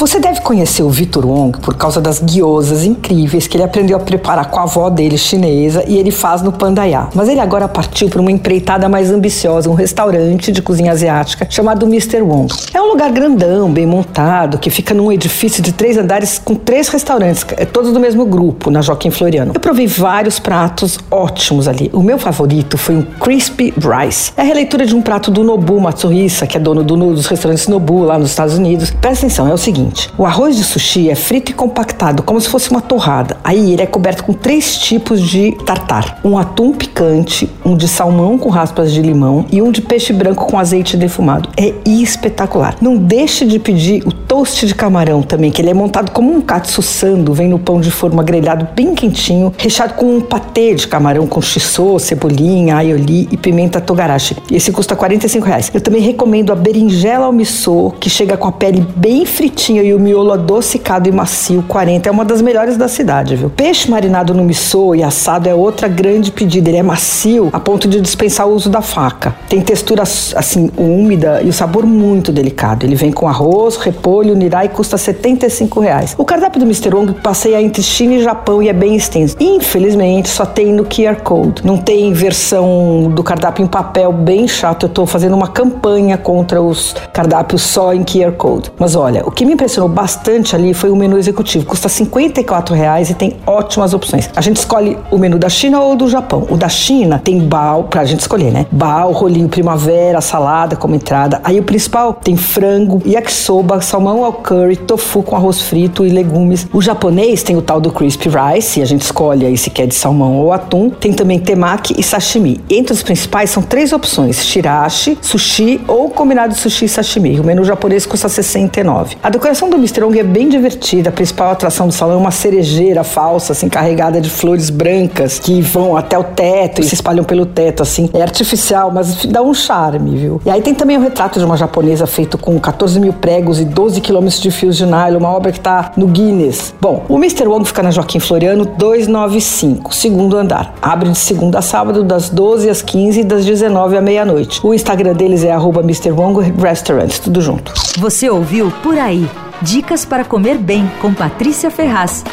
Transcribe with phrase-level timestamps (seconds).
[0.00, 4.00] Você deve conhecer o Vitor Wong por causa das guiosas incríveis que ele aprendeu a
[4.00, 7.10] preparar com a avó dele chinesa e ele faz no Pandaiá.
[7.14, 11.84] Mas ele agora partiu para uma empreitada mais ambiciosa, um restaurante de cozinha asiática chamado
[11.84, 12.22] Mr.
[12.22, 12.50] Wong.
[12.72, 16.88] É um lugar grandão, bem montado, que fica num edifício de três andares com três
[16.88, 19.52] restaurantes, é todos do mesmo grupo, na Joaquim Floriano.
[19.54, 21.90] Eu provei vários pratos ótimos ali.
[21.92, 24.32] O meu favorito foi um Crispy Rice.
[24.36, 27.68] É a releitura de um prato do Nobu Matsuhisa, que é dono do, dos restaurantes
[27.68, 28.90] Nobu lá nos Estados Unidos.
[28.92, 32.40] Presta atenção, é o seguinte seguinte: o arroz de sushi é frito e compactado, como
[32.40, 33.38] se fosse uma torrada.
[33.42, 38.38] Aí ele é coberto com três tipos de tartar: um atum picante, um de salmão
[38.38, 41.48] com raspas de limão e um de peixe branco com azeite defumado.
[41.56, 42.76] É espetacular.
[42.80, 46.40] Não deixe de pedir o toast de camarão também, que ele é montado como um
[46.40, 50.86] katsu sando, vem no pão de forma grelhado bem quentinho, recheado com um patê de
[50.86, 54.36] camarão com shiso, cebolinha, aioli e pimenta togarashi.
[54.48, 55.68] Esse custa 45 reais.
[55.74, 59.92] Eu também recomendo a berinjela ao miso, que chega com a pele bem fritinha e
[59.92, 62.08] o miolo adocicado e macio, 40.
[62.08, 63.50] É uma das melhores da cidade, viu?
[63.50, 66.70] Peixe marinado no miso e assado é outra grande pedida.
[66.70, 69.34] Ele é macio a ponto de dispensar o uso da faca.
[69.48, 72.86] Tem textura assim úmida e o sabor muito delicado.
[72.86, 76.14] Ele vem com arroz, repolho, nirá e custa 75 reais.
[76.18, 76.94] O cardápio do Mr.
[76.94, 79.36] Ong passeia entre China e Japão e é bem extenso.
[79.40, 81.64] Infelizmente, só tem no QR Code.
[81.64, 84.86] Não tem versão do cardápio em papel bem chato.
[84.86, 88.72] Eu tô fazendo uma campanha contra os cardápios só em QR Code.
[88.78, 91.66] Mas olha, o que me impressionou bastante ali foi o menu executivo.
[91.66, 94.30] Custa 54 reais e tem ótimas opções.
[94.34, 96.46] A gente escolhe o menu da China ou do Japão.
[96.50, 98.66] O da China tem bao, pra gente escolher, né?
[98.70, 101.40] Bao, rolinho primavera, salada como entrada.
[101.44, 106.66] Aí o principal tem frango, yakisoba, salmão ao curry, tofu com arroz frito e legumes.
[106.72, 109.86] O japonês tem o tal do crispy rice, e a gente escolhe aí se quer
[109.86, 110.90] de salmão ou atum.
[110.90, 112.60] Tem também temaki e sashimi.
[112.68, 117.38] Entre os principais são três opções: shirashi, sushi ou combinado sushi e sashimi.
[117.40, 119.16] O menu japonês custa 69.
[119.22, 120.04] A decoração do Mr.
[120.04, 121.10] Ong é bem divertida.
[121.10, 125.60] A principal atração do salão é uma cerejeira falsa, assim, carregada de flores brancas que
[125.60, 128.08] vão até o teto e se espalham pelo teto, assim.
[128.12, 130.40] É artificial, mas dá um charme, viu?
[130.44, 133.64] E aí tem também o retrato de uma japonesa feito com 14 mil pregos e
[133.64, 136.74] 12 quilômetros de fios de nylon, uma obra que tá no Guinness.
[136.80, 137.46] Bom, o Mr.
[137.46, 140.74] Wong fica na Joaquim Floriano 295, segundo andar.
[140.80, 144.60] Abre de segunda a sábado, das 12 às 15 e das 19 à meia-noite.
[144.64, 146.10] O Instagram deles é arroba Mr.
[146.12, 147.72] Wong Restaurant, tudo junto.
[147.98, 149.28] Você ouviu Por Aí.
[149.62, 152.24] Dicas para comer bem com Patrícia Ferraz.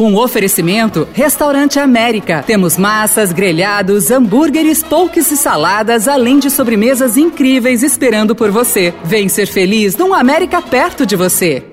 [0.00, 2.42] Um oferecimento Restaurante América.
[2.46, 8.94] Temos massas, grelhados, hambúrgueres, polques e saladas, além de sobremesas incríveis esperando por você.
[9.04, 11.69] Vem ser feliz num América perto de você.